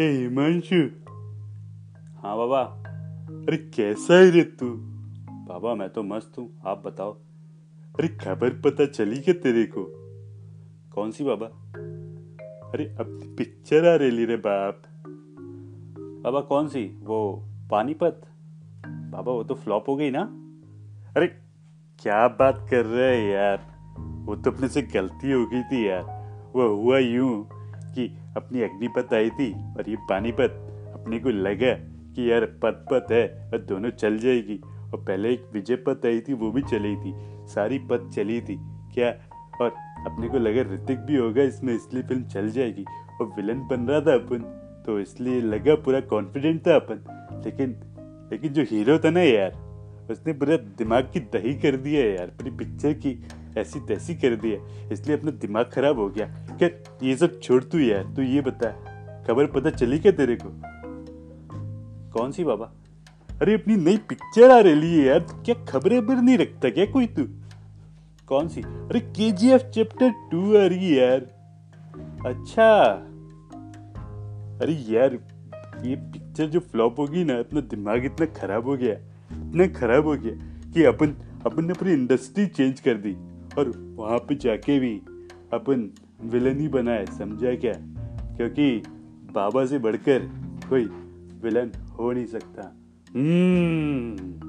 ए 0.00 0.08
हिमांशु 0.10 0.76
हाँ 2.22 2.36
बाबा 2.36 2.60
अरे 3.46 3.56
कैसा 3.76 4.14
है 4.14 4.30
रे 4.30 4.42
तू 4.60 4.66
बाबा 5.48 5.74
मैं 5.74 5.88
तो 5.88 6.02
मस्त 6.02 6.38
हूँ 6.38 6.48
आप 6.66 6.82
बताओ 6.86 7.12
अरे 7.94 8.08
खबर 8.08 8.50
पता 8.60 8.86
चली 8.86 9.18
क्या 9.18 9.34
तेरे 9.34 9.64
को 9.66 9.84
कौन 10.94 11.10
सी 11.10 11.24
बाबा 11.24 11.46
अरे 12.72 12.84
अब 13.00 13.18
पिक्चर 13.38 13.92
आ 13.92 13.94
रही 13.96 14.24
रे 14.24 14.36
बाप 14.36 14.82
बाबा 16.24 16.40
कौन 16.40 16.68
सी 16.68 16.84
वो 17.02 17.22
पानीपत 17.70 18.20
बाबा 18.86 19.32
वो 19.32 19.44
तो 19.44 19.54
फ्लॉप 19.54 19.88
हो 19.88 19.96
गई 19.96 20.10
ना 20.10 20.22
अरे 21.16 21.26
क्या 21.98 22.26
बात 22.38 22.66
कर 22.70 22.84
रहे 22.84 23.16
है 23.16 23.30
यार 23.30 23.70
वो 24.26 24.36
तो 24.36 24.50
अपने 24.50 24.68
से 24.68 24.82
गलती 24.94 25.32
हो 25.32 25.46
गई 25.46 25.62
थी 25.62 25.88
यार 25.88 26.04
वो 26.54 26.74
हुआ 26.76 26.98
यूँ 26.98 27.61
कि 27.94 28.18
अपनी 28.36 28.62
अग्निपत 28.62 29.14
आई 29.14 29.30
थी 29.30 29.52
और 29.52 29.84
ये 29.88 29.96
पानीपत 29.96 30.68
अपने 30.94 31.18
को 31.18 31.28
लगा 31.28 31.74
कि 32.14 32.32
यार 32.32 32.44
पत 32.44 32.86
पत 32.92 33.06
है 33.12 33.50
और 33.52 33.58
दोनों 33.58 33.90
चल 33.90 34.18
जाएगी। 34.18 34.60
और 34.92 35.04
पहले 35.04 35.32
एक 35.32 35.44
विजय 35.52 35.76
पत 35.76 36.00
आई 36.06 36.20
थी, 36.20 36.32
वो 36.32 36.50
भी 36.50 36.62
चली 36.62 36.96
थी। 36.96 37.14
सारी 37.46 37.78
पत 37.78 38.10
चली 38.14 38.40
थी। 38.40 38.56
क्या? 38.94 39.10
और 39.60 39.70
अपने 40.06 40.28
को 40.28 40.38
लगा 40.38 40.62
ऋतिक 40.62 40.98
भी 40.98 41.16
होगा 41.16 41.42
इसमें, 41.42 41.74
इसलिए 41.74 42.02
फ़िल्म 42.02 42.24
चल 42.24 42.50
जाएगी। 42.50 42.84
और 43.20 43.26
विलन 43.26 43.58
बन 43.58 43.80
रहा 43.80 44.00
था 44.00 44.14
अपन 44.14 44.58
तो 44.86 45.00
इसलिए 45.00 45.40
लगा 45.40 45.74
पूरा 45.74 46.00
कॉन्फिडेंट 46.00 46.66
था 46.66 46.74
अपन। 46.74 47.04
लेकिन 47.44 47.76
लेकिन 48.32 48.52
जो 48.52 48.62
हीरो 48.62 48.98
था 48.98 49.10
ना 49.10 49.20
यार, 49.20 49.52
उसने 50.10 50.32
पूरा 50.32 50.56
दिमाग 50.56 51.10
की 51.12 51.20
दही 51.20 51.54
कर 51.54 51.76
दिया 51.76 52.04
यार, 52.04 52.26
पूरी 52.26 52.50
पिक्चर 52.50 52.92
की 52.92 53.24
ऐसी 53.58 53.80
तैसी 53.80 54.14
कर 54.14 54.36
दिया। 54.36 54.88
इसलिए 54.92 55.16
अपना 55.16 55.30
दिमाग 55.30 55.64
खराब 55.64 55.98
हो 55.98 56.08
गया। 56.08 56.51
क्या 56.62 56.96
ये 57.02 57.16
सब 57.16 57.40
छोड़ 57.40 57.64
तू 57.64 57.78
यार, 57.78 58.04
तू 58.16 58.22
ये 58.22 58.40
बता, 58.40 58.70
खबर 59.28 59.46
पता 59.46 59.70
चली 59.70 59.98
क्या 59.98 60.12
तेरे 60.12 60.36
को? 60.36 60.48
कौन 62.10 62.32
सी 62.32 62.44
बाबा? 62.44 62.72
अरे 63.42 63.54
अपनी 63.54 63.76
नई 63.76 63.96
पिक्चर 63.96 64.50
आ 64.50 64.58
रही 64.58 64.98
है 64.98 65.04
यार, 65.04 65.18
क्या 65.18 65.54
खबरें 65.64 66.06
बर 66.06 66.14
नहीं 66.14 66.38
रखता 66.38 66.70
क्या 66.70 66.86
कोई 66.86 67.06
तू? 67.06 67.24
कौन 68.26 68.48
सी? 68.48 68.60
अरे 68.62 69.00
के 69.00 69.32
जी 69.32 69.50
एफ़ 69.50 69.62
चैप्टर 69.62 70.10
टू 70.10 70.56
आ 70.56 70.66
रही 70.66 70.90
है 70.90 71.10
यार। 71.10 71.20
अच्छा। 72.26 72.82
अरे 74.62 74.72
यार, 74.72 75.18
ये 75.84 75.96
पिक्चर 75.96 76.46
जो 76.46 76.60
फ्लॉप 76.60 76.98
होगी 76.98 77.24
ना, 77.24 77.38
अपना 77.38 77.60
दिमाग 77.60 78.04
इतना 78.04 78.26
खराब 78.26 78.64
हो 78.64 78.76
गया, 78.76 78.94
इतना 79.48 79.66
खराब 79.66 80.06
हो 80.06 80.16
गया 80.16 80.34
कि 80.70 80.84
अपन 80.84 81.06
अपन 81.46 81.64
ने 81.64 81.72
पूरी 81.72 81.92
इंडस्ट्री 81.92 82.46
चेंज 82.46 82.80
कर 82.80 82.94
दी, 82.94 83.12
और 83.58 83.94
वहाँ 83.96 84.18
पे 84.18 84.34
जाके 84.34 84.78
भी 84.78 85.02
अपन 85.52 85.90
विलन 86.24 86.60
ही 86.60 86.68
बना 86.68 86.90
है, 86.90 87.06
समझा 87.06 87.54
क्या? 87.54 87.72
क्योंकि 88.36 88.82
बाबा 89.32 89.66
से 89.66 89.78
बढ़कर 89.78 90.18
कोई 90.68 90.84
विलन 91.42 91.72
हो 91.98 92.12
नहीं 92.12 92.26
सकता। 92.26 92.76
हम्म। 93.16 94.41